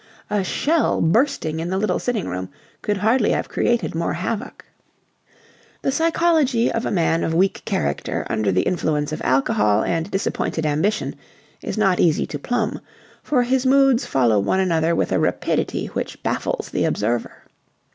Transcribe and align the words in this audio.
A 0.31 0.43
shell 0.43 0.99
bursting 0.99 1.59
in 1.59 1.69
the 1.69 1.77
little 1.77 1.99
sitting 1.99 2.27
room 2.27 2.49
could 2.81 2.97
hardly 2.97 3.29
have 3.33 3.49
created 3.49 3.93
more 3.93 4.13
havoc. 4.13 4.65
The 5.83 5.91
psychology 5.91 6.71
of 6.71 6.87
a 6.87 6.89
man 6.89 7.23
of 7.23 7.35
weak 7.35 7.61
character 7.65 8.25
under 8.27 8.51
the 8.51 8.63
influence 8.63 9.11
of 9.11 9.21
alcohol 9.23 9.83
and 9.83 10.09
disappointed 10.09 10.65
ambition 10.65 11.15
is 11.61 11.77
not 11.77 11.99
easy 11.99 12.25
to 12.25 12.39
plumb, 12.39 12.81
for 13.21 13.43
his 13.43 13.63
moods 13.67 14.03
follow 14.07 14.39
one 14.39 14.59
another 14.59 14.95
with 14.95 15.11
a 15.11 15.19
rapidity 15.19 15.85
which 15.85 16.23
baffles 16.23 16.69
the 16.69 16.85
observer. 16.85 17.43